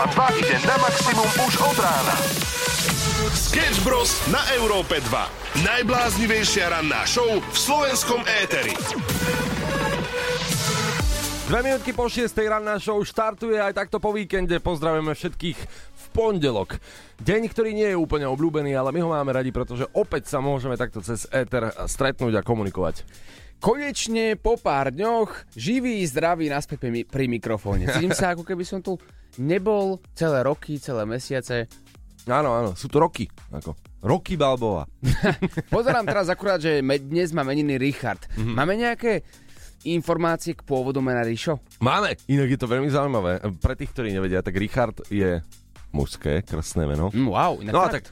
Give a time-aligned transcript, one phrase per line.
[0.00, 2.16] Európa 2 ide na maximum už od rána.
[3.36, 4.16] Sketch Bros.
[4.32, 5.60] na Európe 2.
[5.60, 8.72] Najbláznivejšia ranná show v slovenskom éteri.
[11.52, 12.32] Dve minútky po 6.
[12.32, 14.56] ranná show štartuje aj takto po víkende.
[14.56, 16.80] Pozdravujeme všetkých v pondelok.
[17.20, 20.80] Deň, ktorý nie je úplne obľúbený, ale my ho máme radi, pretože opäť sa môžeme
[20.80, 23.04] takto cez éter stretnúť a komunikovať.
[23.60, 27.84] Konečne po pár dňoch živý, zdravý naspäť pri, pri mikrofóne.
[27.92, 28.96] Cítim sa, ako keby som tu
[29.38, 31.68] nebol celé roky, celé mesiace.
[32.26, 33.30] Áno, áno, sú to roky.
[33.50, 33.76] Ako.
[34.00, 34.88] Roky Balbova.
[35.74, 38.24] Pozerám teraz akurát, že dnes má meniny Richard.
[38.32, 38.54] Mm-hmm.
[38.56, 39.20] Máme nejaké
[39.84, 41.60] informácie k pôvodu mena Rišo?
[41.80, 43.40] Máme, inak je to veľmi zaujímavé.
[43.60, 45.40] Pre tých, ktorí nevedia, tak Richard je
[45.90, 47.08] mužské, krstné meno.
[47.12, 48.08] Mm, wow, inak No a tak,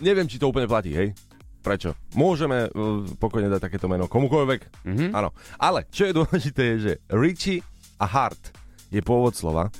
[0.00, 1.16] neviem, či to úplne platí, hej?
[1.64, 1.96] Prečo?
[2.14, 5.06] Môžeme uh, pokojne dať takéto meno komukoľvek, Mhm.
[5.10, 5.32] áno.
[5.58, 7.64] Ale čo je dôležité je, že Richie
[7.98, 8.52] a Hart
[8.92, 9.72] je pôvod slova.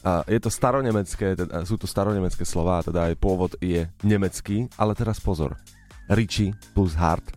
[0.00, 4.96] A je to staronemecké, teda, sú to staronemecké slova, teda aj pôvod je nemecký, ale
[4.96, 5.60] teraz pozor.
[6.08, 7.36] Richie plus Hart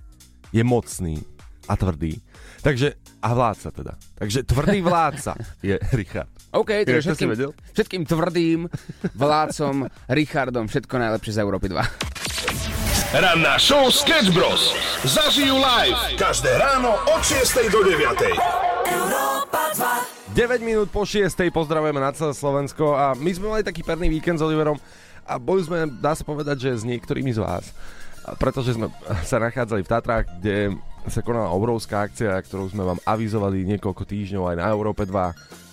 [0.56, 1.20] je mocný
[1.68, 2.24] a tvrdý.
[2.64, 3.94] Takže, a vládca teda.
[4.16, 5.36] Takže tvrdý vládca
[5.68, 6.32] je Richard.
[6.54, 7.52] OK, takže všetkým, vedel?
[7.74, 8.70] všetkým tvrdým
[9.18, 11.82] vládcom Richardom všetko najlepšie z Európy 2.
[13.14, 14.74] Ranná show Sketch Bros.
[15.06, 20.13] Zažijú live každé ráno od 6 do 9.
[20.34, 21.30] 9 minút po 6.
[21.54, 24.82] pozdravujeme na celé Slovensko a my sme mali taký perný víkend s Oliverom
[25.30, 27.70] a boli sme, dá sa povedať, že s niektorými z vás.
[28.42, 28.90] Pretože sme
[29.30, 30.74] sa nachádzali v Tatrách, kde
[31.06, 35.14] sa konala obrovská akcia, ktorú sme vám avizovali niekoľko týždňov aj na Európe 2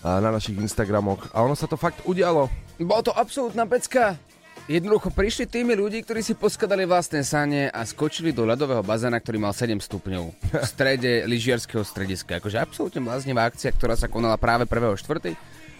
[0.04, 2.52] a na našich Instagramoch a ono sa to fakt udialo.
[2.76, 4.20] Bolo to absolútna pecka.
[4.68, 9.40] Jednoducho prišli tými ľudí, ktorí si poskladali vlastné sane a skočili do ľadového bazéna, ktorý
[9.40, 12.42] mal 7 stupňov v strede lyžiarského strediska.
[12.42, 15.32] Akože absolútne bláznivá akcia, ktorá sa konala práve 1.4.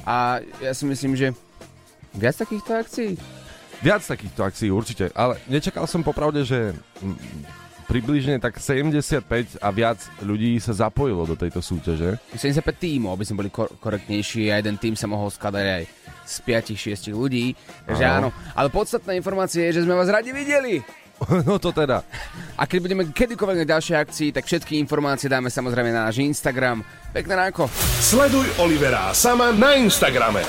[0.08, 1.36] A ja si myslím, že
[2.16, 3.20] viac takýchto akcií
[3.80, 7.16] Viac takýchto akcií určite, ale nečakal som popravde, že mm,
[7.90, 12.22] približne tak 75 a viac ľudí sa zapojilo do tejto súťaže.
[12.38, 15.82] 75 tímov, aby sme boli kor- korektnejší a jeden tým sa mohol skladať aj
[16.22, 17.58] z 5-6 ľudí.
[17.90, 18.30] Takže Áno.
[18.54, 20.78] Ale podstatná informácia je, že sme vás radi videli.
[21.48, 22.06] no to teda.
[22.54, 26.86] A keď budeme kedykoľvek na ďalšej akcii, tak všetky informácie dáme samozrejme na náš Instagram.
[27.10, 27.66] Pekné ránko.
[27.98, 30.46] Sleduj Olivera Sama na Instagrame.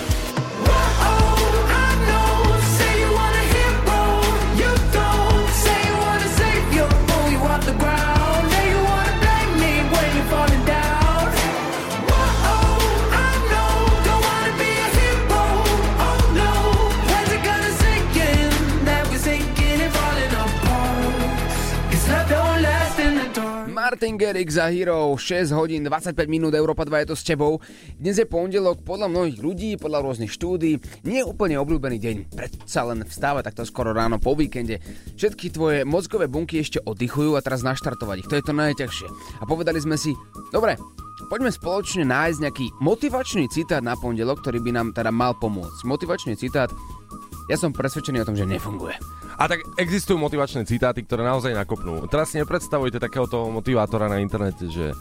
[24.21, 27.57] Garrix za Hero, 6 hodín 25 minút, Európa 2 je to s tebou.
[27.97, 30.77] Dnes je pondelok, podľa mnohých ľudí, podľa rôznych štúdí,
[31.09, 32.15] nie úplne obľúbený deň.
[32.29, 34.77] Predsa len vstávať takto skoro ráno po víkende.
[35.17, 39.07] Všetky tvoje mozgové bunky ešte oddychujú a teraz naštartovať ich, to je to najťažšie.
[39.41, 40.13] A povedali sme si,
[40.53, 40.77] dobre,
[41.33, 45.81] poďme spoločne nájsť nejaký motivačný citát na pondelok, ktorý by nám teda mal pomôcť.
[45.81, 46.69] Motivačný citát,
[47.49, 49.20] ja som presvedčený o tom, že nefunguje.
[49.41, 52.05] A tak existujú motivačné citáty, ktoré naozaj nakopnú.
[52.05, 54.93] Teraz si nepredstavujte takéhoto motivátora na internete, že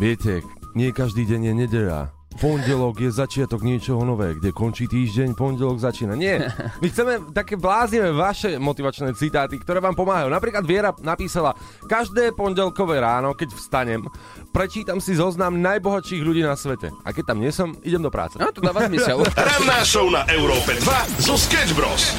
[0.00, 0.40] viete,
[0.72, 2.00] nie každý deň je nedeľa.
[2.34, 6.18] Pondelok je začiatok niečoho nové, kde končí týždeň, pondelok začína.
[6.18, 6.48] Nie,
[6.82, 10.32] my chceme také bláznivé vaše motivačné citáty, ktoré vám pomáhajú.
[10.32, 11.54] Napríklad Viera napísala,
[11.86, 14.02] každé pondelkové ráno, keď vstanem,
[14.50, 16.90] prečítam si zoznam najbohatších ľudí na svete.
[17.06, 18.34] A keď tam nie som, idem do práce.
[18.40, 19.22] No to dáva zmysel.
[19.38, 22.18] Ranná show na Európe 2 zo Sketch Bros.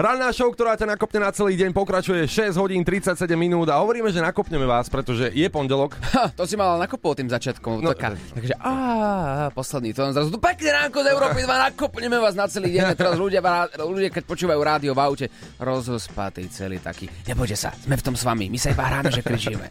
[0.00, 4.08] Ranná show, ktorá ťa nakopne na celý deň, pokračuje 6 hodín 37 minút a hovoríme,
[4.08, 5.92] že nakopneme vás, pretože je pondelok.
[6.16, 7.84] Ha, to si mal nakopol tým začiatkom.
[7.84, 10.16] No, taká, takže á, posledný tón.
[10.16, 12.84] Zrazu tu pekne ránko z Európy 2, nakopneme vás na celý deň.
[12.88, 13.44] A teraz ľudia,
[13.76, 15.26] ľudia, keď počúvajú rádio v aute,
[15.60, 17.04] rozospatý celý taký.
[17.28, 19.68] Nebojte sa, sme v tom s vami, my sa iba hráme, že kričíme.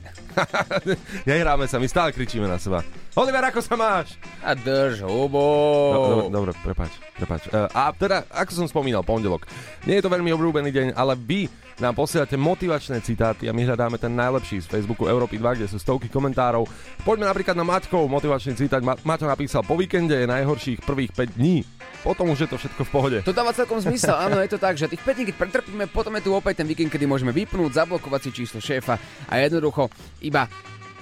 [1.29, 2.85] Nehráme sa, my stále kričíme na seba.
[3.19, 4.15] Oliver, ako sa máš?
[4.39, 5.43] A drž hubo.
[5.91, 7.51] No, dobre, dobre, prepáč, prepáč.
[7.51, 9.43] Uh, a teda, ako som spomínal, pondelok.
[9.83, 11.51] Nie je to veľmi obľúbený deň, ale vy
[11.83, 15.83] nám posielate motivačné citáty a my hľadáme ten najlepší z Facebooku Európy 2, kde sú
[15.83, 16.63] stovky komentárov.
[17.03, 18.79] Poďme napríklad na Maťkov motivačný citát.
[18.79, 21.67] Ma- Maťo napísal, po víkende je najhorších prvých 5 dní.
[21.99, 23.17] Potom už je to všetko v pohode.
[23.27, 26.15] To dáva celkom zmysel, áno, je to tak, že tých 5 dní, keď pretrpíme, potom
[26.15, 28.95] je tu opäť ten víkend, kedy môžeme vypnúť, zablokovať si číslo šéfa
[29.27, 29.91] a jednoducho
[30.23, 30.47] iba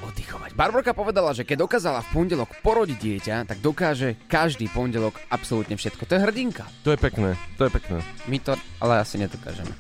[0.05, 0.53] oddychovať.
[0.53, 6.05] Barborka povedala, že keď dokázala v pondelok porodiť dieťa, tak dokáže každý pondelok absolútne všetko.
[6.05, 6.65] To je hrdinka.
[6.85, 7.97] To je pekné, to je pekné.
[8.29, 9.73] My to ale asi nedokážeme.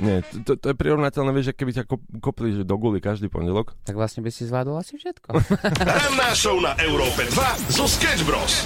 [0.00, 3.28] Nie, to, to je prirovnateľné, vieš, že keby ťa kop, kopli že do guly každý
[3.28, 3.76] pondelok.
[3.84, 5.28] Tak vlastne by si zvládol asi všetko.
[5.84, 8.64] Ranná show na Európe 2 zo Sketch Bros.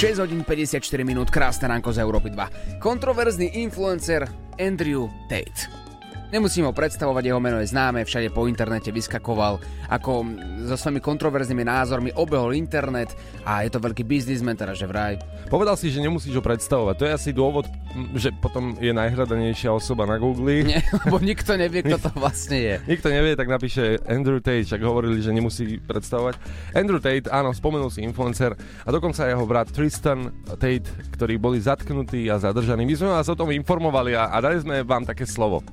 [0.00, 2.80] 6 hodín 54 minút, krásne ránko z Európy 2.
[2.80, 4.24] Kontroverzný influencer
[4.56, 5.89] Andrew Tate.
[6.30, 9.58] Nemusím ho predstavovať, jeho meno je známe, všade po internete vyskakoval,
[9.90, 10.22] ako
[10.62, 13.10] so svojimi kontroverznými názormi obehol internet
[13.42, 15.18] a je to veľký biznismen, teda že vraj.
[15.50, 16.94] Povedal si, že nemusíš ho predstavovať.
[17.02, 17.66] To je asi dôvod,
[18.14, 20.62] že potom je najhľadanejšia osoba na Google.
[20.62, 22.74] Nie, lebo nikto nevie, kto to vlastne je.
[22.94, 26.38] Nikto nevie, tak napíše Andrew Tate, však hovorili, že nemusí predstavovať.
[26.78, 28.54] Andrew Tate, áno, spomenul si influencer
[28.86, 30.86] a dokonca jeho brat Tristan Tate,
[31.18, 32.86] ktorí boli zatknutí a zadržaní.
[32.86, 35.66] My sme vás o tom informovali a, a dali sme vám také slovo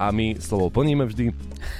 [0.00, 1.28] a my slovo plníme vždy,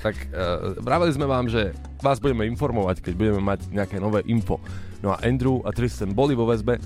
[0.04, 1.72] tak uh, sme vám, že
[2.04, 4.60] vás budeme informovať, keď budeme mať nejaké nové info.
[5.00, 6.76] No a Andrew a Tristan boli vo väzbe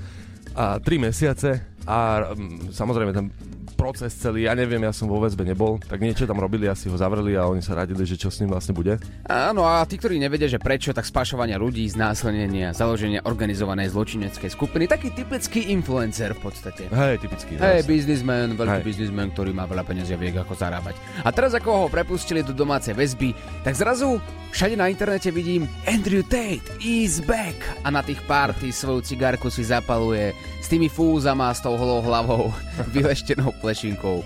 [0.54, 3.26] a 3 mesiace a um, samozrejme ten
[3.75, 6.97] proces celý, ja neviem, ja som vo väzbe nebol, tak niečo tam robili, asi ho
[6.97, 8.97] zavreli a oni sa radili, že čo s ním vlastne bude.
[9.26, 14.87] Áno, a tí, ktorí nevedia, že prečo, tak spašovania ľudí, znásilnenia, založenia organizovanej zločineckej skupiny,
[14.87, 16.82] taký typický influencer v podstate.
[16.88, 17.59] Hej, typický.
[17.59, 18.87] Hej, biznismen, veľký hey.
[18.87, 20.94] biznismen, ktorý má veľa peniazí a vie, ako zarábať.
[21.26, 23.35] A teraz, ako ho prepustili do domácej väzby,
[23.67, 24.23] tak zrazu
[24.55, 29.67] všade na internete vidím Andrew Tate is back a na tých party svoju cigarku si
[29.67, 30.31] zapaluje
[30.62, 32.55] s tými fúzama, s tou holou hlavou,
[32.94, 34.20] vyleštenou plešinkou.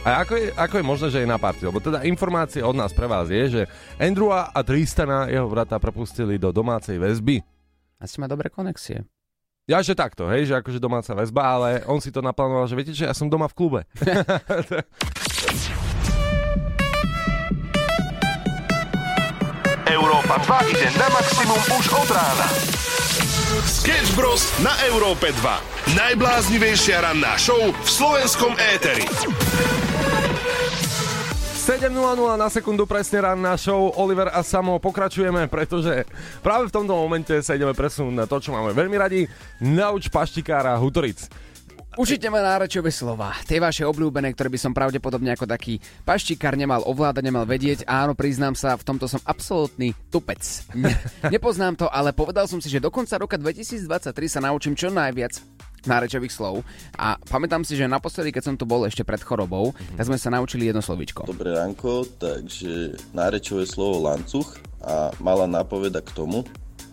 [0.00, 1.68] A ako je, ako je možné, že je na party?
[1.68, 3.68] Lebo teda informácia od nás pre vás je, že
[4.00, 7.44] Andrewa a Tristana, jeho brata, prepustili do domácej väzby.
[8.00, 9.04] Asi má dobré konexie.
[9.68, 12.96] Ja, že takto, hej, že akože domáca väzba, ale on si to naplánoval, že viete,
[12.96, 13.80] že ja som doma v klube.
[19.84, 22.48] Európa 2 ide na maximum už od rána.
[23.60, 24.48] Sketch Bros.
[24.64, 25.92] na Európe 2.
[25.92, 29.04] Najbláznivejšia ranná show v slovenskom éteri.
[31.60, 31.92] 7.00
[32.40, 36.08] na sekundu presne ranná show Oliver a Samo pokračujeme, pretože
[36.40, 39.28] práve v tomto momente sa ideme presunúť na to, čo máme veľmi radi.
[39.60, 41.49] Nauč paštikára Hutoric.
[41.98, 46.86] Učite ma nárečové slova, tie vaše obľúbené, ktoré by som pravdepodobne ako taký paštikár nemal
[46.86, 47.82] ovládať, nemal vedieť.
[47.82, 50.38] Áno, priznám sa, v tomto som absolútny tupec.
[50.78, 50.94] Ne,
[51.34, 55.42] nepoznám to, ale povedal som si, že do konca roka 2023 sa naučím čo najviac
[55.82, 56.62] nárečových slov.
[56.94, 59.98] A pamätám si, že naposledy, keď som tu bol ešte pred chorobou, mm-hmm.
[59.98, 61.26] tak sme sa naučili jedno slovičko.
[61.26, 66.46] Dobré ránko, takže nárečové slovo lancuch a malá nápoveda k tomu,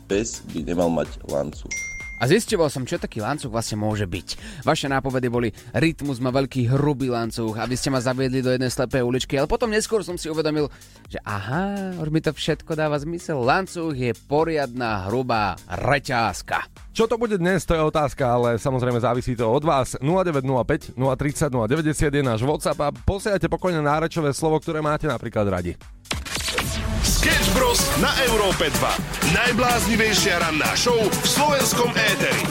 [0.09, 1.96] pes by nemal mať lancuch.
[2.17, 4.27] A zistoval som, čo taký lancuch vlastne môže byť.
[4.65, 8.73] Vaše nápovedy boli rytmus má veľký hrubý lancuch a vy ste ma zaviedli do jednej
[8.73, 10.65] slepej uličky, ale potom neskôr som si uvedomil,
[11.13, 13.37] že aha, už mi to všetko dáva zmysel.
[13.45, 16.89] Lancuch je poriadna hrubá reťázka.
[16.97, 19.93] Čo to bude dnes, to je otázka, ale samozrejme závisí to od vás.
[20.01, 25.77] 0905 030 090 je náš WhatsApp a posielajte pokojne nárečové slovo, ktoré máte napríklad radi.
[27.17, 27.81] Sketch Bros.
[27.97, 29.33] na Európe 2.
[29.33, 32.45] Najbláznivejšia ranná show v slovenskom éteri.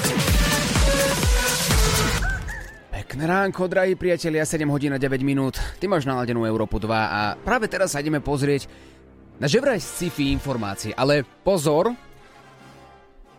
[2.90, 5.62] Pekné ránko, drahí priatelia, 7 hodín a 9 minút.
[5.78, 8.66] Ty máš naladenú Európu 2 a práve teraz sa ideme pozrieť
[9.38, 10.90] na ževraj sci-fi informácie.
[10.98, 11.94] Ale pozor,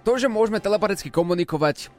[0.07, 1.91] to, že môžeme telepaticky komunikovať,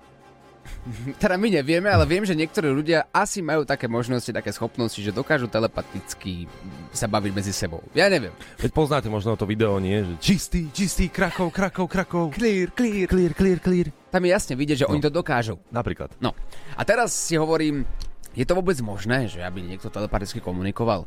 [1.23, 5.15] teda my nevieme, ale viem, že niektorí ľudia asi majú také možnosti, také schopnosti, že
[5.15, 6.49] dokážu telepaticky
[6.93, 7.85] sa baviť medzi sebou.
[7.93, 8.33] Ja neviem.
[8.59, 10.05] Veď poznáte možno to video, nie?
[10.05, 12.25] Že čistý, čistý, krakov, krakov, krakov.
[12.37, 13.89] Clear, clear, clear, clear, clear.
[14.09, 14.97] Tam je jasne vidieť, že no.
[14.97, 15.61] oni to dokážu.
[15.69, 16.17] Napríklad.
[16.19, 16.33] No.
[16.75, 17.85] A teraz si hovorím,
[18.33, 21.05] je to vôbec možné, že aby niekto telepaticky komunikoval?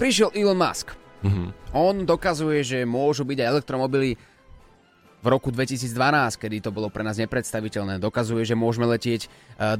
[0.00, 0.96] Prišiel Elon Musk.
[1.24, 1.48] Mm-hmm.
[1.72, 4.20] On dokazuje, že môžu byť aj elektromobily
[5.24, 5.88] v roku 2012,
[6.36, 7.96] kedy to bolo pre nás nepredstaviteľné.
[7.96, 9.28] Dokazuje, že môžeme letieť e,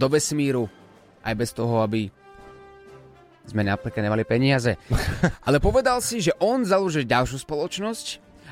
[0.00, 0.72] do vesmíru
[1.20, 2.08] aj bez toho, aby
[3.44, 4.72] sme napríklad nemali peniaze.
[5.46, 8.06] Ale povedal si, že on založí ďalšiu spoločnosť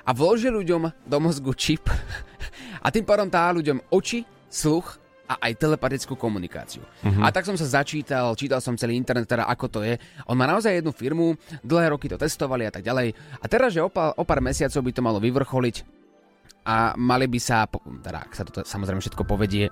[0.05, 1.89] a vloží ľuďom do mozgu čip
[2.85, 5.01] a tým pádom tá ľuďom oči, sluch
[5.33, 6.85] a aj telepatickú komunikáciu.
[6.85, 7.25] Uh-huh.
[7.25, 9.97] A tak som sa začítal, čítal som celý internet, teda ako to je.
[10.29, 13.17] On má naozaj jednu firmu, dlhé roky to testovali a tak ďalej.
[13.41, 15.77] A teraz, že o pár, o pár mesiacov by to malo vyvrcholiť,
[16.63, 17.67] a mali by sa,
[18.03, 19.67] teda ak sa to samozrejme všetko povedie,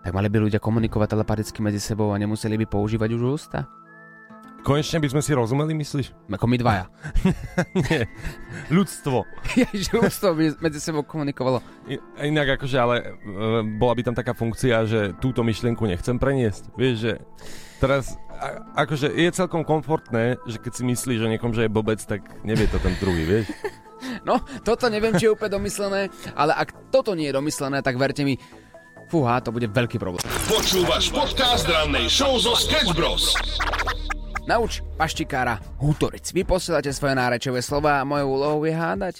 [0.00, 3.68] tak mali by ľudia komunikovať telepaticky medzi sebou a nemuseli by používať už ústa?
[4.60, 6.12] Konečne by sme si rozumeli, myslíš?
[6.36, 6.92] Ako my dvaja.
[7.88, 8.04] Nie.
[8.68, 9.24] Ľudstvo.
[9.60, 11.64] Ježiš, ľudstvo by medzi sebou komunikovalo.
[12.20, 13.04] Inak akože, ale e,
[13.80, 16.76] bola by tam taká funkcia, že túto myšlienku nechcem preniesť.
[16.76, 17.12] Vieš, že
[17.80, 18.20] teraz
[18.76, 22.68] akože je celkom komfortné, že keď si myslíš o niekom, že je blbec, tak nevie
[22.68, 23.48] to ten druhý, vieš.
[24.22, 28.24] No, toto neviem, či je úplne domyslené, ale ak toto nie je domyslené, tak verte
[28.24, 28.36] mi,
[29.08, 30.22] fúha, to bude veľký problém.
[30.46, 33.34] Počúvaš podcast rannej show zo Sketch Bros.
[34.48, 36.34] Nauč paštikára Hutoric.
[36.34, 39.14] Vy posielate svoje nárečové slova a mojou úlohou je hádať.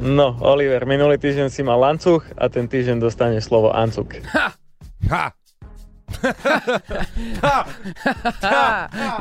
[0.00, 4.16] No, Oliver, minulý týždeň si mal lancuch a ten týždeň dostane slovo ancuk.
[4.32, 4.56] Ha!
[7.40, 7.56] Ha!
[8.42, 8.66] Ha!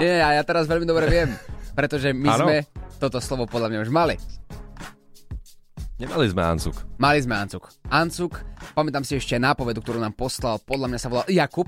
[0.02, 1.30] Nie, ja, ja teraz veľmi dobre viem,
[1.78, 2.50] pretože my Áno.
[2.50, 2.56] sme
[2.98, 4.16] toto slovo podľa mňa už mali.
[6.00, 6.76] Nemali sme Ancuk.
[6.96, 7.68] Mali sme Ancuk.
[7.86, 8.40] Ancuk,
[8.72, 11.68] pamätám si ešte nápovedu, ktorú nám poslal, podľa mňa sa volal Jakub.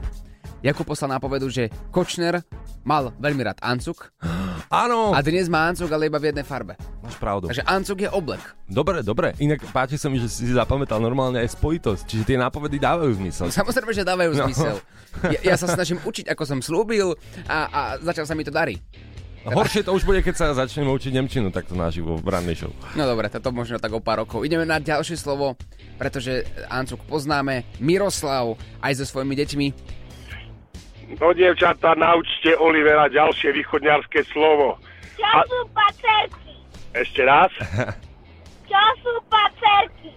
[0.62, 2.40] Jakub poslal nápovedu, že Kočner
[2.82, 4.14] mal veľmi rád Ancuk
[4.72, 6.80] Áno, a dnes má Ancuk, ale iba v jednej farbe.
[7.04, 7.52] máš pravdu.
[7.52, 8.40] Takže Ancuk je oblek.
[8.64, 9.36] Dobre, dobre.
[9.38, 12.08] Inak páči sa mi, že si zapamätal normálne aj spojitosť.
[12.08, 13.52] Čiže tie nápovedy dávajú zmysel.
[13.60, 14.48] Samozrejme, že dávajú No.
[14.48, 14.80] zmysel.
[15.28, 18.80] Ja, ja sa snažím učiť, ako som slúbil a, a začal sa mi to darí.
[19.41, 22.71] Horšie to už bude, keď sa začneme učiť Nemčinu takto naživo v rannej show.
[22.93, 24.45] No dobre, toto možno tak o pár rokov.
[24.45, 25.57] Ideme na ďalšie slovo,
[25.98, 27.65] pretože Ancuk poznáme.
[27.81, 28.53] Miroslav
[28.86, 29.67] aj so svojimi deťmi.
[31.17, 34.77] No, dievčatá, naučte Olivera ďalšie východňarské slovo.
[35.17, 36.53] Čo sú pacerky?
[36.93, 37.51] Ešte raz.
[38.69, 40.10] Čo sú pacerky?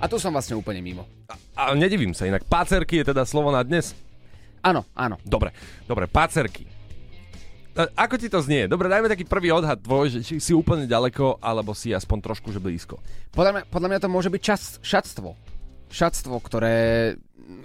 [0.00, 1.04] A tu som vlastne úplne mimo.
[1.52, 3.92] A nedivím sa, inak pácerky je teda slovo na dnes.
[4.64, 5.20] Áno, áno.
[5.22, 5.52] Dobre,
[5.84, 6.79] dobre, pácerky.
[7.96, 8.68] Ako ti to znie?
[8.68, 12.52] Dobre, dajme taký prvý odhad tvoj, že či si úplne ďaleko, alebo si aspoň trošku,
[12.52, 13.00] že blízko.
[13.32, 15.32] Podľa mňa, podľa mňa to môže byť čas, šatstvo.
[15.90, 16.74] Šatstvo, ktoré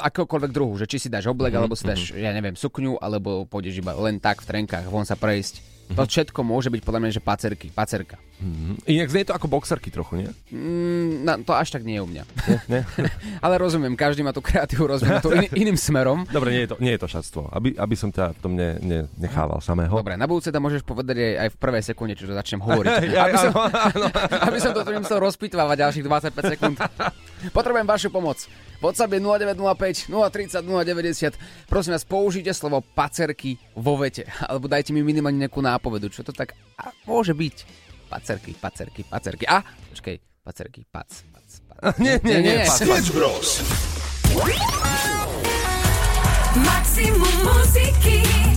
[0.01, 1.61] akéhokoľvek druhu, že či si dáš oblek, mm-hmm.
[1.61, 5.13] alebo si dáš, ja neviem, sukňu, alebo pôjdeš iba len tak v trenkách von sa
[5.13, 5.74] prejsť.
[5.93, 8.17] To všetko môže byť podľa mňa, že pacerky, pacerka.
[8.89, 10.29] Inak znie to ako boxerky trochu, nie?
[10.49, 12.23] Mm, na, to až tak nie je u mňa.
[12.67, 12.81] Nie?
[13.45, 16.25] Ale rozumiem, každý má tú kreatívu rozvinutú in, iným smerom.
[16.27, 17.47] Dobre, nie je to, nie je to šatstvo.
[17.53, 19.93] Aby, aby som ťa v tom ne, ne, nechával samého.
[19.93, 22.93] Dobre, na budúce to môžeš povedať aj, aj v prvej sekunde, čo začnem hovoriť.
[23.15, 24.07] Ja, aby, som, áno, áno.
[24.49, 26.75] aby som to tu nemusel rozpitvávať ďalších 25 sekúnd.
[27.53, 28.43] Potrebujem vašu pomoc.
[28.81, 31.69] WhatsApp je 0905 030 090.
[31.69, 34.27] Prosím vás, použite slovo pacerky vo vete.
[34.45, 37.55] Alebo dajte mi minimálne nejakú nápovedu, čo to tak a, môže byť.
[38.09, 39.45] Pacerky, pacerky, pacerky.
[39.49, 41.97] A, počkej, pacerky, pac, pac, pac.
[42.03, 42.79] Nie, nie, nie, pac.
[42.79, 43.61] Sketch Bros.
[46.55, 48.54] Maximum muziky Európa 2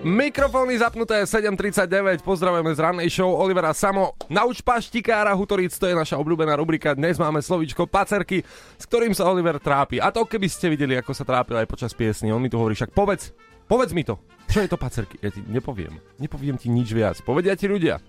[0.00, 4.16] Mikrofóny zapnuté 7.39, pozdravujeme z rannej show Olivera Samo.
[4.32, 6.96] Nauč paštikára Hutoric, to je naša obľúbená rubrika.
[6.96, 8.40] Dnes máme slovíčko pacerky,
[8.80, 10.00] s ktorým sa Oliver trápi.
[10.00, 12.32] A to keby ste videli, ako sa trápil aj počas piesny.
[12.32, 13.36] On mi tu hovorí, však povedz,
[13.68, 14.16] povedz mi to.
[14.48, 15.20] Čo je to pacerky?
[15.20, 16.00] Ja ti nepoviem.
[16.16, 17.20] Nepoviem ti nič viac.
[17.20, 18.00] Povedia ti ľudia.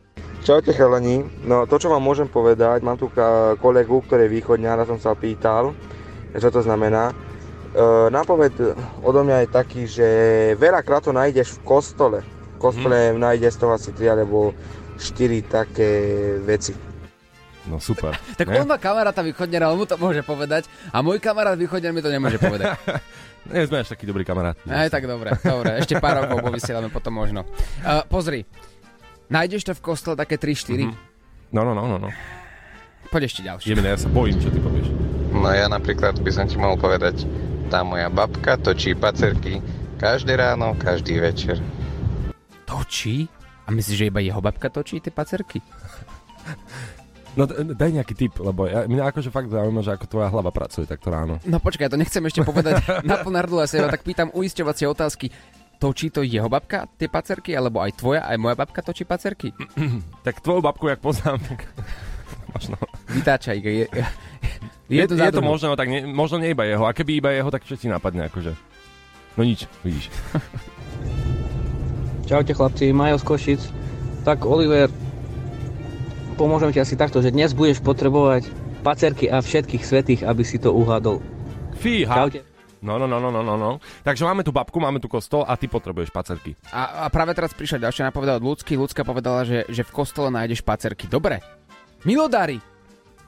[0.48, 3.12] Čaute chalani, no to čo vám môžem povedať, mám tu
[3.60, 5.76] kolegu, ktorý je východňar a som sa pýtal,
[6.40, 7.12] čo to znamená.
[7.72, 8.56] E, nápoved
[9.00, 10.08] odo mňa je taký, že
[10.60, 12.20] veľakrát to nájdeš v kostole.
[12.56, 13.20] V kostole mm.
[13.20, 14.52] nájdeš toho asi 3 alebo
[15.00, 15.90] 4 také
[16.44, 16.76] veci.
[17.70, 18.18] No super.
[18.40, 18.62] Tak Ne?
[18.62, 20.66] on má kamaráta východňara, on mu to môže povedať.
[20.92, 22.76] A môj kamarát východňar mi to nemôže povedať.
[23.52, 24.54] Nie sme až taký dobrý kamarát.
[24.70, 25.82] Aj tak dobre, dobre.
[25.82, 27.42] Ešte pár rokov povysielame potom možno.
[27.82, 28.46] Uh, pozri,
[29.34, 30.78] nájdeš to v kostole také 3-4?
[30.78, 30.94] Mm-hmm.
[31.50, 32.10] No, no, no, no, no.
[33.10, 33.68] Poď ešte ďalšie.
[33.74, 34.88] Jemine, ja sa bojím, čo ty povieš.
[35.34, 37.26] No ja napríklad by som ti mohol povedať,
[37.72, 39.64] tá moja babka točí pacerky
[39.96, 41.56] každé ráno, každý večer.
[42.68, 43.32] Točí?
[43.64, 45.64] A myslíš, že iba jeho babka točí tie pacerky?
[47.40, 50.84] No daj nejaký tip, lebo ja, mňa akože fakt zaujíma, že ako tvoja hlava pracuje
[50.84, 51.40] takto ráno.
[51.48, 55.32] No počkaj, to nechcem ešte povedať na plnardlu, ja sa tak pýtam uisťovacie otázky.
[55.80, 59.56] Točí to jeho babka tie pacerky, alebo aj tvoja, aj moja babka točí pacerky?
[60.28, 61.72] Tak tvoju babku, jak poznám, tak
[62.54, 62.76] možno.
[63.12, 64.04] Vytáčaj, je, je,
[64.92, 66.84] Je, je to, je to možno, tak ne, možno nie iba jeho.
[66.84, 68.52] A keby iba jeho, tak čo ti napadne, akože.
[69.40, 70.12] No nič, vidíš.
[72.28, 73.62] Čaute chlapci, Majo z Košic.
[74.28, 74.92] Tak Oliver,
[76.36, 78.52] pomôžem ti asi takto, že dnes budeš potrebovať
[78.84, 81.24] pacerky a všetkých svetých, aby si to uhádol.
[81.80, 82.12] Fíha.
[82.12, 82.52] Čaute.
[82.82, 83.78] No, no, no, no, no, no, no.
[84.02, 86.58] Takže máme tu babku, máme tu kostol a ty potrebuješ pacerky.
[86.74, 88.74] A, a práve teraz prišla ďalšia napoveda od Ľudsky.
[88.74, 91.06] Ľudská povedala, že, že v kostole nájdeš pacerky.
[91.06, 91.46] Dobre.
[92.02, 92.58] Milodary.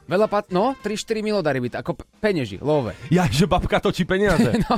[0.03, 0.49] Veľa pat...
[0.49, 2.91] No, 3-4 milodary byť, ako peneži, love.
[3.13, 4.49] Ja, že babka točí peniaze.
[4.65, 4.75] No.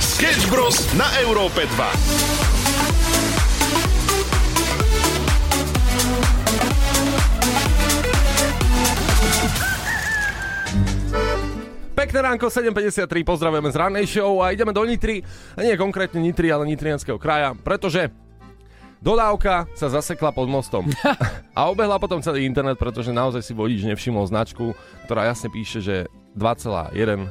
[0.00, 0.94] Sketch Bros.
[0.96, 2.40] na Európe 2.
[11.94, 15.20] Pekné ránko, 7.53, pozdravujeme z rannej show a ideme do Nitry.
[15.54, 18.08] A nie konkrétne Nitry, ale Nitrianského kraja, pretože
[19.00, 20.86] dodávka sa zasekla pod mostom.
[21.58, 24.76] a obehla potom celý internet, pretože naozaj si vodič nevšimol značku,
[25.08, 25.96] ktorá jasne píše, že
[26.36, 27.28] 2,1 eh,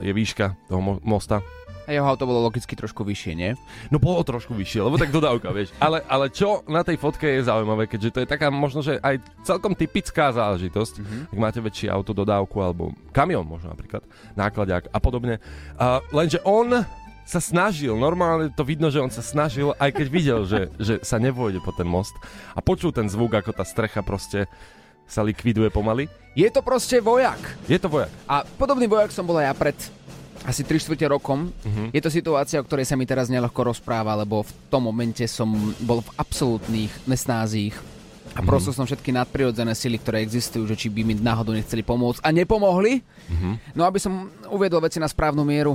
[0.00, 1.42] je výška toho mo- mosta.
[1.86, 3.54] A jeho auto bolo logicky trošku vyššie, nie?
[3.94, 5.70] No bolo trošku vyššie, lebo tak dodávka, vieš.
[5.78, 9.22] Ale, ale čo na tej fotke je zaujímavé, keďže to je taká možno, že aj
[9.46, 11.22] celkom typická záležitosť, mm-hmm.
[11.30, 14.02] ak máte väčšie auto, dodávku alebo kamión možno napríklad,
[14.34, 15.38] nákladák a podobne.
[15.78, 16.74] Uh, lenže on
[17.26, 21.18] sa snažil, normálne to vidno, že on sa snažil, aj keď videl, že, že sa
[21.18, 22.14] nevojde po ten most
[22.54, 24.46] a počul ten zvuk, ako tá strecha proste
[25.10, 26.06] sa likviduje pomaly.
[26.38, 27.38] Je to proste vojak.
[27.66, 28.10] Je to vojak.
[28.30, 29.78] A podobný vojak som bol aj ja pred
[30.46, 31.50] asi 3 čtvrte rokom.
[31.50, 31.90] Uh-huh.
[31.90, 35.50] Je to situácia, o ktorej sa mi teraz nelehko rozpráva, lebo v tom momente som
[35.82, 37.82] bol v absolútnych nesnázích a
[38.38, 38.46] uh-huh.
[38.46, 42.30] prosil som všetky nadprirodzené sily, ktoré existujú, že či by mi náhodou nechceli pomôcť a
[42.30, 43.02] nepomohli.
[43.02, 43.58] Uh-huh.
[43.74, 45.74] No aby som uviedol veci na správnu mieru,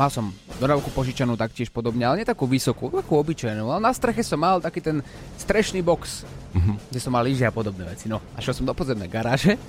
[0.00, 3.68] mal som dodávku požičanú taktiež podobne, ale nie takú vysokú, takú obyčajnú.
[3.68, 5.04] Ale na streche som mal taký ten
[5.36, 6.24] strešný box,
[6.56, 6.80] uh-huh.
[6.88, 8.08] kde som mal lyže a podobné veci.
[8.08, 9.60] No a šiel som do podzemnej garáže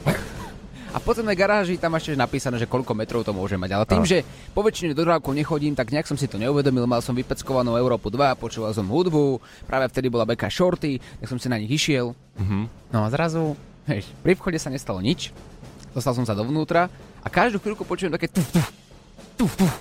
[0.91, 3.71] a v podzemnej garáži tam ešte napísané, že koľko metrov to môže mať.
[3.75, 4.23] Ale tým, že
[4.55, 6.87] po väčšine dodávkou nechodím, tak nejak som si to neuvedomil.
[6.87, 11.39] Mal som vypeckovanú Európu 2, počúval som hudbu, práve vtedy bola beka shorty, tak som
[11.39, 12.15] si na nich išiel.
[12.15, 12.71] Uh-huh.
[12.91, 13.55] No a zrazu,
[13.87, 15.35] hej, pri vchode sa nestalo nič.
[15.91, 16.87] Dostal som sa dovnútra
[17.19, 18.67] a každú chvíľku počujem také tuf, tuf,
[19.41, 19.73] tuf, tuf.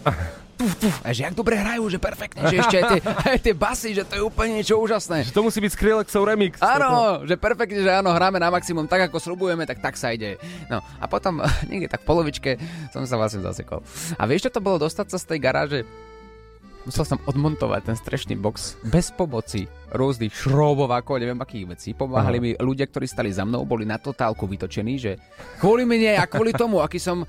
[0.61, 0.97] Tuf, tuf.
[1.01, 3.01] A že jak dobre hrajú, že perfektne, že ešte aj tie,
[3.33, 5.25] aj tie basy, že to je úplne niečo úžasné.
[5.29, 6.61] Že to musí byť Skrillexov remix.
[6.61, 10.37] Áno, že perfektne, že áno, hráme na maximum tak, ako slubujeme, tak tak sa ide.
[10.69, 11.41] No a potom
[11.73, 12.51] niekde tak v polovičke
[12.93, 13.81] som sa vlastne zasekol.
[14.21, 15.81] A vieš, čo to bolo dostať sa z tej garáže?
[16.89, 21.89] Musel som odmontovať ten strešný box bez pomoci rôznych šrobovákov, neviem akých vecí.
[21.93, 22.45] Pomáhali Aha.
[22.45, 25.21] mi ľudia, ktorí stali za mnou, boli na totálku vytočení, že
[25.61, 27.29] kvôli mne a kvôli tomu, aký som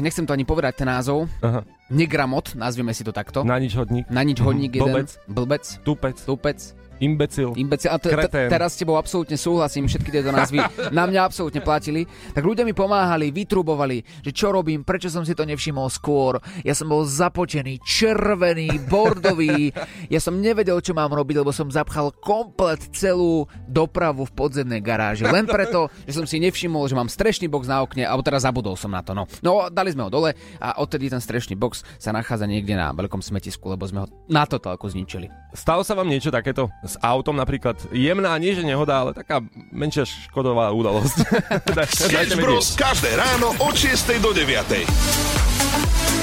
[0.00, 1.26] nechcem to ani povedať ten názov.
[1.42, 1.66] Aha.
[1.90, 3.42] Negramot, nazvieme si to takto.
[3.42, 4.06] Na nič hodník.
[4.08, 4.94] Na nič hodník mm, jeden.
[4.94, 5.08] Blbec.
[5.26, 5.64] Blbec.
[5.82, 6.16] Tupec.
[6.22, 6.58] Tupec.
[7.02, 7.54] Imbecil.
[7.58, 7.90] Imbecil.
[7.90, 10.62] A t- t- teraz s tebou absolútne súhlasím, všetky tieto názvy
[10.94, 12.06] na mňa absolútne platili.
[12.34, 16.38] Tak ľudia mi pomáhali, vytrubovali, že čo robím, prečo som si to nevšimol skôr.
[16.62, 19.74] Ja som bol započený, červený, bordový.
[20.06, 25.26] Ja som nevedel, čo mám robiť, lebo som zapchal komplet celú dopravu v podzemnej garáži.
[25.26, 28.78] Len preto, že som si nevšimol, že mám strešný box na okne, alebo teraz zabudol
[28.78, 29.12] som na to.
[29.16, 32.94] No, no dali sme ho dole a odtedy ten strešný box sa nachádza niekde na
[32.94, 35.26] veľkom smetisku, lebo sme ho na to toľko zničili.
[35.54, 36.70] Stalo sa vám niečo takéto?
[36.84, 39.40] S autom napríklad jemná, nie že nehoda, ale taká
[39.72, 41.16] menšia škodová udalosť.
[42.04, 42.76] Sketch Bros.
[42.76, 46.13] každé ráno od 6 do 9.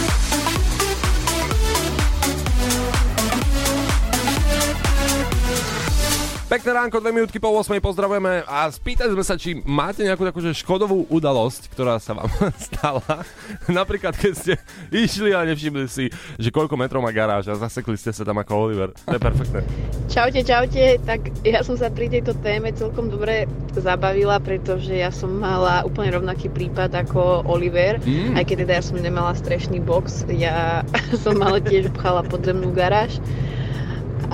[6.52, 10.44] Pekné ránko, dve minútky po 8 pozdravujeme a spýtali sme sa, či máte nejakú takú
[10.44, 12.28] že škodovú udalosť, ktorá sa vám
[12.68, 13.24] stala.
[13.72, 14.54] Napríklad, keď ste
[14.92, 18.68] išli a nevšimli si, že koľko metrov má garáž a zasekli ste sa tam ako
[18.68, 18.92] Oliver.
[19.08, 19.64] To je perfektné.
[20.12, 21.00] Čaute, čaute.
[21.08, 26.20] Tak ja som sa pri tejto téme celkom dobre zabavila, pretože ja som mala úplne
[26.20, 28.36] rovnaký prípad ako Oliver, mm.
[28.36, 30.84] aj keď teda ja som nemala strešný box, ja
[31.24, 33.24] som mala tiež pchala podzemnú garáž.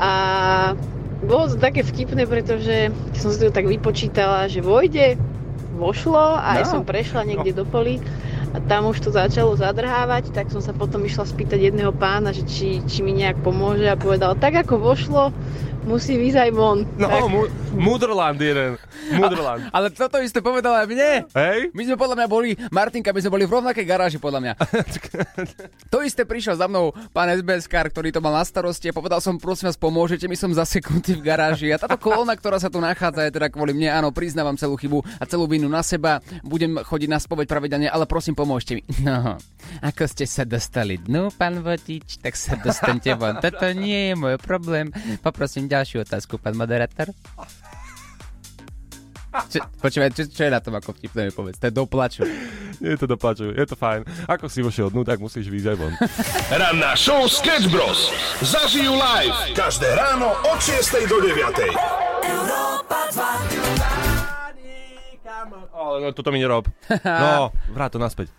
[0.02, 0.74] A
[1.24, 5.18] bolo to také vtipné, pretože som si to tak vypočítala, že vojde,
[5.78, 6.58] vošlo a no.
[6.62, 7.58] aj som prešla niekde no.
[7.62, 8.02] do poli
[8.56, 12.48] a tam už to začalo zadrhávať, tak som sa potom išla spýtať jedného pána, že
[12.48, 15.30] či, či mi nejak pomôže a povedal, tak ako vošlo,
[15.88, 16.84] musí ísť aj von.
[17.00, 17.24] No, tak...
[17.32, 18.76] mu- Mudrland jeden.
[19.14, 19.72] Mudrland.
[19.72, 21.12] A, ale toto isté povedal aj mne.
[21.32, 21.72] Hej?
[21.72, 24.54] My sme podľa mňa boli, Martinka, my sme boli v rovnakej garáži podľa mňa.
[25.94, 29.24] to isté prišiel za mnou pán SBS kar, ktorý to mal na starosti a povedal
[29.24, 31.72] som, prosím vás, pomôžete mi, som zaseknutý v garáži.
[31.72, 35.06] A táto kolóna, ktorá sa tu nachádza, je teda kvôli mne, áno, priznávam celú chybu
[35.22, 36.20] a celú vinu na seba.
[36.42, 38.84] Budem chodiť na spoveď pravidelne, ale prosím, pomôžte mi.
[39.06, 39.40] No,
[39.80, 43.38] ako ste sa dostali dnu, pán vodič, tak sa dostanete von.
[43.40, 44.90] Toto nie je môj problém.
[45.22, 47.14] Poprosím ďalšiu otázku, pán moderátor.
[49.54, 51.62] Čo, počúvaj, čo, čo je na tom ako vtipné mi povedz?
[51.62, 52.26] To je doplaču.
[52.78, 54.06] Je to doplaču, je to fajn.
[54.30, 55.98] Ako si vošiel dnu, tak musíš výjsť aj von.
[56.62, 58.14] Ranná show Sketch Bros.
[58.38, 61.42] Zažijú live každé ráno od 6 do 9.
[62.22, 64.38] Európa 2.
[65.74, 66.70] Ale no, toto mi nerob.
[67.02, 68.30] No, vrát to naspäť.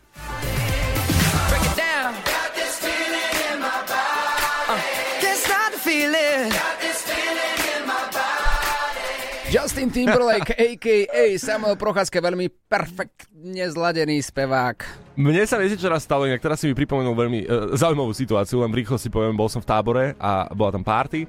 [9.48, 11.24] Justin Timberlake, a.k.a.
[11.40, 14.84] Samuel Procházka, veľmi perfektne zladený spevák.
[15.16, 18.60] Mne sa viete, čo raz stalo, inak teraz si mi pripomenul veľmi uh, zaujímavú situáciu,
[18.60, 21.24] len rýchlo si poviem, bol som v tábore a bola tam party,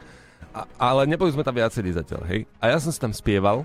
[0.52, 2.44] a, ale neboli sme tam viacerí zatiaľ, hej.
[2.60, 3.64] A ja som si tam spieval,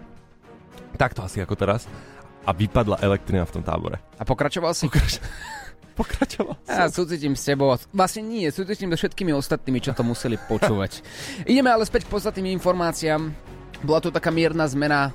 [0.94, 1.90] takto asi ako teraz,
[2.46, 3.98] a vypadla elektrina v tom tábore.
[4.16, 4.86] A pokračoval si?
[5.98, 7.74] Pokračoval Ja súcitím s tebou.
[7.94, 11.02] Vlastne nie, súcitím so všetkými ostatnými, čo to museli počúvať.
[11.50, 13.53] Ideme ale späť k podstatným informáciám.
[13.84, 15.12] Bola tu taká mierna zmena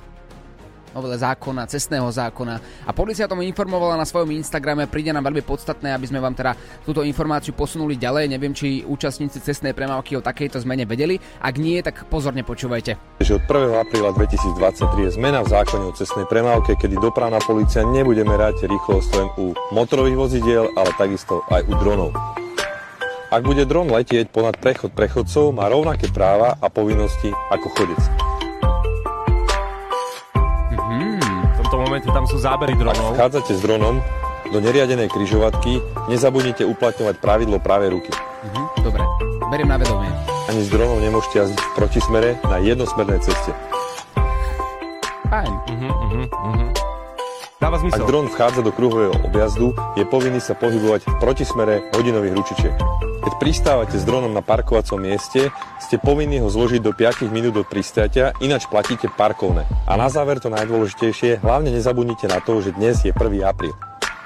[0.94, 5.94] novele zákona, cestného zákona a policia tomu informovala na svojom Instagrame, príde nám veľmi podstatné,
[5.94, 8.30] aby sme vám teda túto informáciu posunuli ďalej.
[8.30, 11.18] Neviem, či účastníci cestnej premávky o takejto zmene vedeli.
[11.42, 12.98] Ak nie, tak pozorne počúvajte.
[13.22, 13.86] že od 1.
[13.86, 19.10] apríla 2023 je zmena v zákone o cestnej premávke, kedy dopravná policia nebude merať rýchlosť
[19.14, 22.10] len u motorových vozidiel, ale takisto aj u dronov.
[23.30, 28.29] Ak bude dron letieť ponad prechod prechodcov, má rovnaké práva a povinnosti ako chodec.
[32.00, 33.12] Momente tam sú zábery dronov.
[33.12, 34.00] Ak vchádzate s dronom
[34.48, 38.08] do neriadenej kryžovatky, nezabudnite uplatňovať pravidlo pravej ruky.
[38.40, 39.04] Mhm, dobre,
[39.52, 40.08] beriem na vedomie.
[40.48, 43.52] Ani s dronom nemôžete jazdiť v protismere na jednosmernej ceste.
[45.28, 45.52] Fajn.
[45.68, 46.66] Mhm, mhm, mhm.
[47.60, 48.08] Dáva Ak zmysel.
[48.08, 52.74] dron vchádza do kruhového objazdu, je povinný sa pohybovať v protismere hodinových ručičiek.
[53.20, 57.68] Keď pristávate s dronom na parkovacom mieste, ste povinní ho zložiť do 5 minút od
[57.68, 59.68] pristátia, ináč platíte parkovné.
[59.84, 63.20] A na záver to najdôležitejšie, hlavne nezabudnite na to, že dnes je 1.
[63.44, 63.76] apríl.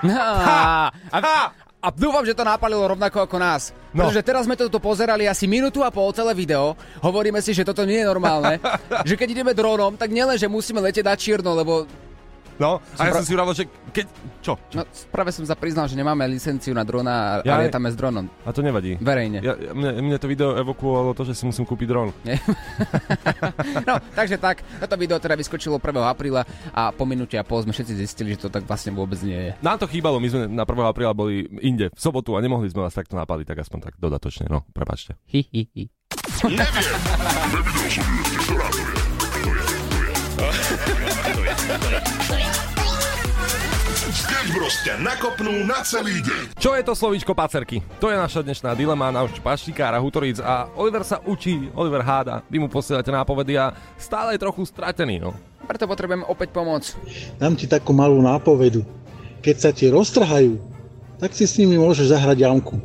[0.07, 1.19] Ha, a,
[1.83, 3.75] a dúfam, že to napalilo rovnako ako nás.
[3.91, 4.07] No.
[4.07, 6.79] Pretože teraz sme to tu pozerali asi minútu a pol celé video.
[7.03, 8.63] Hovoríme si, že toto nie je normálne.
[9.09, 11.91] že keď ideme dronom, tak nielen, že musíme letieť na čierno, lebo...
[12.55, 14.07] No, a ja pra- som si uravil, že keď...
[14.39, 14.55] Čo?
[14.73, 18.31] No, práve som sa priznal, že nemáme licenciu na drona a, Ja- lietame s dronom.
[18.43, 18.95] A to nevadí.
[18.97, 19.43] Verejne.
[19.43, 22.09] Ja, ja- mne, mne to video evokuovalo to, že si musím kúpiť dron.
[23.85, 25.83] No, takže tak, toto video teda vyskočilo 1.
[26.01, 29.37] apríla a po minúte a pol sme všetci zistili, že to tak vlastne vôbec nie
[29.37, 29.51] je.
[29.61, 30.75] Nám to chýbalo, my sme na 1.
[30.85, 34.47] apríla boli inde, v sobotu a nemohli sme vás takto napaliť, tak aspoň tak dodatočne,
[34.49, 35.19] no, prepačte.
[35.29, 35.85] Hi, hi, hi.
[44.15, 46.59] Sketch Bros ťa nakopnú na celý deň.
[46.59, 47.79] Čo je to slovíčko pacerky?
[48.03, 52.43] To je naša dnešná dilema, náš paštikár a hutoric a Oliver sa učí, Oliver háda,
[52.51, 55.31] vy mu posielate nápovedy a stále je trochu stratený, no.
[55.65, 56.83] Preto potrebujem opäť pomoc.
[57.39, 58.85] Dám ti takú malú nápovedu.
[59.41, 60.59] Keď sa ti roztrhajú,
[61.23, 62.77] tak si s nimi môžeš zahrať jamku.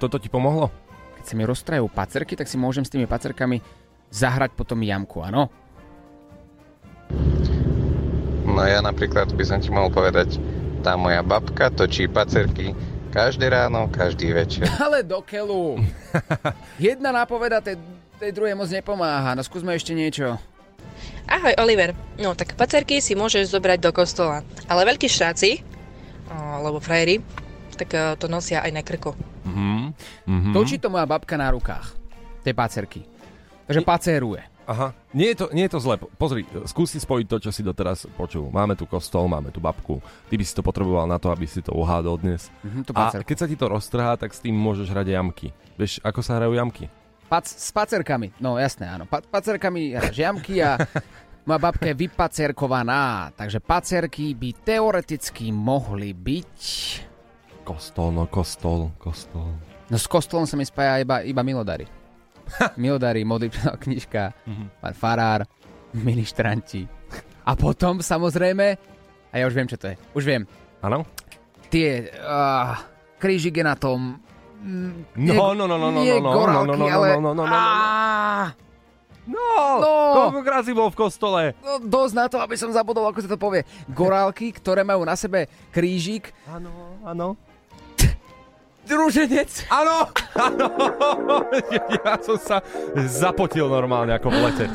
[0.00, 0.72] Toto ti pomohlo?
[1.20, 3.62] Keď sa mi roztrajú pacerky, tak si môžem s tými pacerkami
[4.10, 5.50] zahrať potom jamku, áno?
[8.46, 10.38] No ja napríklad by som ti mohol povedať,
[10.80, 12.72] tá moja babka točí pacerky
[13.16, 14.68] každé ráno, každý večer.
[14.84, 15.80] Ale do keľu.
[16.80, 17.80] Jedna nápoveda tej,
[18.20, 19.32] tej druhej moc nepomáha.
[19.32, 20.36] No skúsme ešte niečo.
[21.26, 21.90] Ahoj Oliver,
[22.22, 25.58] no tak pacerky si môžeš zobrať do kostola, ale veľkí štáci,
[26.30, 27.18] alebo frajeri,
[27.76, 29.12] tak eh, to nosia aj na krku.
[29.44, 29.92] Mhm.
[30.26, 30.50] mhm.
[30.54, 31.94] Točí to moja babka na rukách.
[32.46, 33.00] Tej pacerky.
[33.66, 34.55] Takže paceruje.
[34.66, 35.94] Aha, nie je, to, nie je to zle.
[36.18, 38.50] Pozri, skús si spojiť to, čo si doteraz počul.
[38.50, 40.02] Máme tu kostol, máme tu babku.
[40.26, 42.50] Ty by si to potreboval na to, aby si to uhádol dnes.
[42.66, 45.54] Mhm, tú a keď sa ti to roztrhá, tak s tým môžeš hrať jamky.
[45.78, 46.90] Vieš, ako sa hrajú jamky?
[47.30, 48.34] Pac, s pacerkami.
[48.42, 49.06] No jasné, áno.
[49.06, 50.82] Pa, pacerkami hráš jamky a
[51.46, 53.30] moja babka je vypacerkovaná.
[53.38, 56.58] Takže pacerky by teoreticky mohli byť...
[57.62, 59.54] Kostol, no kostol, kostol.
[59.86, 61.86] No s kostolom sa mi spája iba, iba milodary.
[62.76, 64.32] Milodary, modlitbná knižka,
[64.78, 65.40] pán farár,
[65.92, 66.86] ministranti.
[67.46, 68.66] A potom samozrejme,
[69.30, 69.96] a ja už viem, čo to je.
[70.12, 70.42] Už viem.
[70.82, 71.06] Áno?
[71.66, 72.74] Tie uh,
[73.18, 74.18] krížik je na tom...
[74.62, 77.08] mm, No, no, no, no, no, no, no, gorálky, no, no, no, ale...
[77.14, 77.54] no, no, no, no, no.
[77.54, 78.54] Á,
[79.26, 79.42] No,
[79.82, 79.92] No.
[80.14, 81.42] koľkokrát si bol v kostole?
[81.58, 83.66] No, dosť na to, aby som zabudol, ako sa to povie.
[83.90, 86.30] Gorálky, ktoré majú na sebe krížik.
[86.46, 86.70] Áno,
[87.02, 87.34] áno.
[88.86, 89.50] Druženec.
[89.68, 90.66] Áno, áno.
[92.06, 92.62] Ja som sa
[93.10, 94.66] zapotil normálne ako v lete.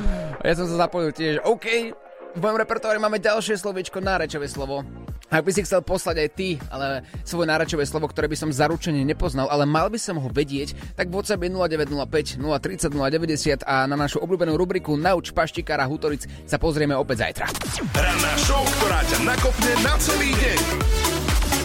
[0.44, 1.40] Ja som sa zapojil tiež.
[1.48, 1.96] OK,
[2.32, 4.84] v mojom repertoári máme ďalšie slovičko, nárečové slovo.
[5.32, 9.00] Ak by si chcel poslať aj ty, ale svoje nárečové slovo, ktoré by som zaručene
[9.08, 13.96] nepoznal, ale mal by som ho vedieť, tak WhatsApp je 0905 030 090 a na
[13.96, 17.48] našu obľúbenú rubriku Nauč paštikára Hutoric sa pozrieme opäť zajtra.
[17.96, 20.60] Ranná show, ktorá ťa nakopne na celý deň.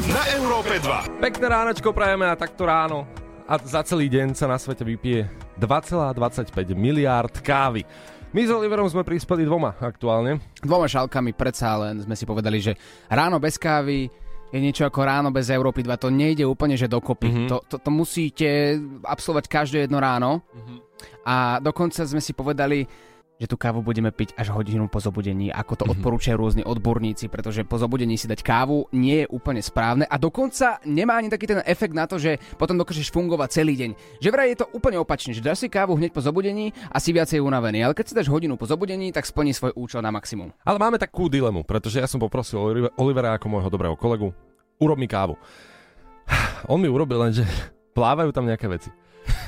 [0.07, 1.19] Na Európe 2.
[1.19, 3.03] Pekné ránočko prajeme a takto ráno.
[3.51, 5.27] A za celý deň sa na svete vypije
[5.59, 7.83] 2,25 miliárd kávy.
[8.31, 10.39] My s Oliverom sme prispeli dvoma aktuálne.
[10.63, 12.79] Dvoma šalkami predsa len sme si povedali, že
[13.11, 14.07] ráno bez kávy
[14.55, 15.99] je niečo ako ráno bez Európy 2.
[15.99, 17.27] To nejde úplne, že dokopy.
[17.27, 17.47] Mhm.
[17.51, 20.47] To, to, to musíte absolvovať každé jedno ráno.
[21.27, 22.87] A dokonca sme si povedali,
[23.37, 27.69] že tú kávu budeme piť až hodinu po zobudení, ako to odporúčajú rôzni odborníci, pretože
[27.69, 31.61] po zobudení si dať kávu nie je úplne správne a dokonca nemá ani taký ten
[31.69, 33.91] efekt na to, že potom dokážeš fungovať celý deň.
[34.25, 37.13] Že vraj je to úplne opačne, že dáš si kávu hneď po zobudení a si
[37.13, 40.49] viacej unavený, ale keď si dáš hodinu po zobudení, tak splní svoj účel na maximum.
[40.65, 44.33] Ale máme takú dilemu, pretože ja som poprosil Oli- Olivera ako môjho dobrého kolegu,
[44.81, 45.37] urob mi kávu.
[46.73, 47.45] On mi urobil len, že
[47.99, 48.89] plávajú tam nejaké veci.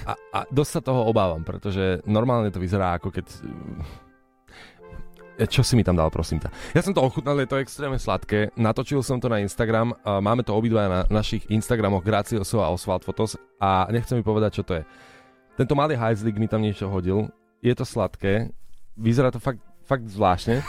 [0.08, 3.26] A, a dosť sa toho obávam, pretože normálne to vyzerá ako keď...
[5.38, 6.50] E, Čo si mi tam dal, prosím ťa?
[6.74, 8.50] Ja som to ochutnal, je to extrémne sladké.
[8.58, 9.94] Natočil som to na Instagram.
[10.02, 14.66] Máme to obidva na našich Instagramoch Gracioso a Oswald Fotos a nechcem mi povedať, čo
[14.66, 14.82] to je.
[15.54, 17.30] Tento malý hajzlik mi tam niečo hodil.
[17.62, 18.50] Je to sladké.
[18.98, 20.62] Vyzerá to fakt, fakt zvláštne.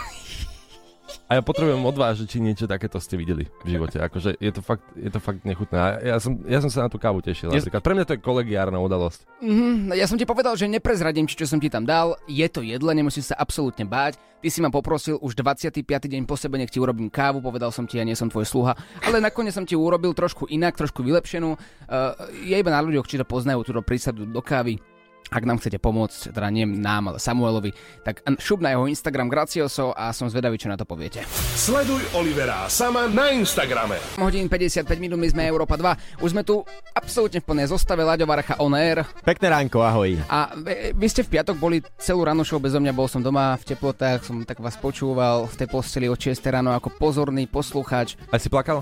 [1.30, 4.02] A ja potrebujem od vás, že či niečo takéto ste videli v živote.
[4.02, 6.02] Akože je to fakt, je to fakt nechutné.
[6.02, 7.54] Ja som, ja som sa na tú kávu tešil.
[7.54, 7.86] Napríklad.
[7.86, 9.30] Pre mňa to je kolegiárna udalosť.
[9.46, 12.18] Mhm, ja som ti povedal, že neprezradím čo som ti tam dal.
[12.26, 14.18] Je to jedle, nemusíš sa absolútne báť.
[14.42, 15.86] Ty si ma poprosil už 25.
[15.86, 18.74] deň po sebe, nech ti urobím kávu, povedal som ti, ja nie som tvoj sluha.
[19.06, 21.54] Ale nakoniec som ti urobil trošku inak, trošku vylepšenú.
[21.54, 24.82] Uh, je iba na ľuďoch, či to poznajú, túto prísadu do kávy.
[25.30, 27.70] Ak nám chcete pomôcť, teda nie nám, ale Samuelovi,
[28.02, 31.22] tak šup na jeho Instagram Gracioso a som zvedavý, čo na to poviete.
[31.54, 34.02] Sleduj Olivera sama na Instagrame.
[34.18, 36.26] Hodín 55 minút, my sme Európa 2.
[36.26, 36.66] Už sme tu
[36.98, 39.06] absolútne v plnej zostave Laďo Varcha On Air.
[39.22, 40.18] Pekné ránko, ahoj.
[40.34, 43.54] A vy, vy ste v piatok boli celú ráno show bezo mňa, bol som doma
[43.62, 48.18] v teplotách, som tak vás počúval v tej posteli od 6 ráno ako pozorný poslucháč.
[48.34, 48.82] A si plakal?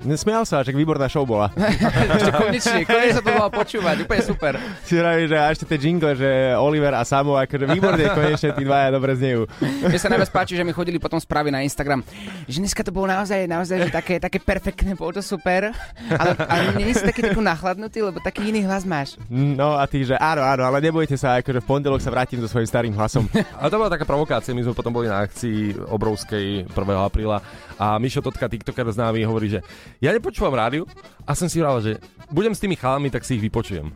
[0.00, 1.52] Smial sa, že výborná show bola.
[2.16, 4.52] Ešte konečne, konečne sa to malo počúvať, úplne super.
[4.82, 8.64] Si vraví, že a ešte tie jingle, že Oliver a Samo, akože výborne, konečne tí
[8.64, 9.46] dvaja dobre znejú.
[9.60, 12.02] Mne sa najviac páči, že mi chodili potom správy na Instagram,
[12.48, 15.70] že dneska to bolo naozaj, naozaj že také, také perfektné, bolo to super,
[16.08, 19.20] ale, ale nie si taký takú nachladnutý, lebo taký iný hlas máš.
[19.30, 22.48] No a ty, že áno, áno, ale nebojte sa, akože v pondelok sa vrátim so
[22.50, 23.26] svojím starým hlasom.
[23.62, 26.74] A to bola taká provokácia, my sme potom boli na akcii obrovskej 1.
[26.98, 27.38] apríla
[27.78, 29.60] a Mišo Totka, tiktoker známy, hovorí, že
[30.00, 30.84] ja nepočúvam rádiu
[31.24, 32.00] a som si vral, že
[32.32, 33.92] budem s tými chalami, tak si ich vypočujem.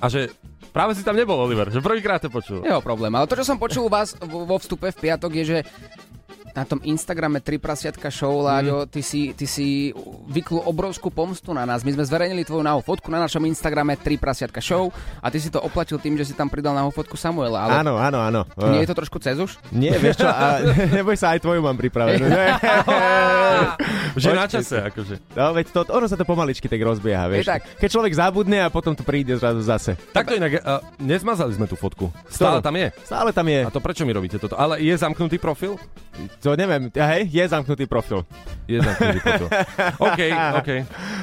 [0.00, 0.28] A že
[0.76, 2.60] práve si tam nebol, Oliver, že prvýkrát to počul.
[2.60, 5.58] Jeho problém, ale to, čo som počul u vás vo vstupe v piatok je, že
[6.56, 9.92] na tom Instagrame 3 prasiatka show, Láďo, ty si, ty si
[10.26, 11.84] vyklul obrovskú pomstu na nás.
[11.84, 14.88] My sme zverejnili tvoju nahú fotku na našom Instagrame 3 prasiatka show
[15.20, 17.68] a ty si to oplatil tým, že si tam pridal nahú fotku Samuela.
[17.68, 18.40] Ale Áno, áno, áno.
[18.72, 19.60] nie je to trošku cez už?
[19.68, 20.64] Nie, vieš čo, a
[20.96, 22.24] neboj sa, aj tvoju mám pripravenú.
[24.16, 25.36] Že na čase, akože.
[25.36, 27.44] No, veď to, ono sa to pomaličky tak rozbieha, vieš.
[27.44, 27.62] Je tak.
[27.76, 29.92] Keď človek zabudne a potom to príde zrazu zase.
[30.12, 32.08] Takto inak, uh, nezmazali sme tú fotku.
[32.32, 32.88] Stále tam je.
[33.04, 33.60] Stále tam je.
[33.64, 34.56] A to prečo mi robíte toto?
[34.56, 35.76] Ale je zamknutý profil?
[36.46, 38.22] To neviem, hej, je zamknutý profil.
[38.70, 39.50] Je zamknutý profil.
[39.98, 40.20] OK,
[40.62, 40.70] OK.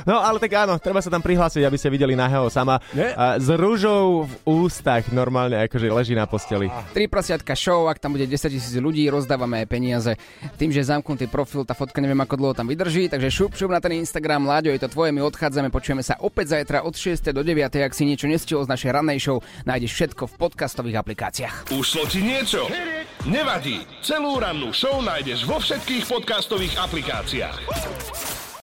[0.03, 2.83] No ale tak áno, treba sa tam prihlásiť, aby ste videli nahého sama.
[3.15, 6.67] A s rúžou v ústach normálne akože leží na posteli.
[6.91, 10.11] 3 prasiatka show, ak tam bude 10 tisíc ľudí, rozdávame aj peniaze.
[10.59, 13.71] Tým, že je zamknutý profil, tá fotka neviem ako dlho tam vydrží, takže šup, šup
[13.71, 17.31] na ten Instagram, Láďo, je to tvoje, my odchádzame, počujeme sa opäť zajtra od 6.
[17.31, 17.71] do 9.
[17.79, 21.71] Ak si niečo nestihol z našej rannej show, nájdeš všetko v podcastových aplikáciách.
[21.71, 22.67] Ušlo ti niečo?
[23.23, 23.87] Nevadí.
[24.03, 27.55] Celú rannú show nájdeš vo všetkých podcastových aplikáciách.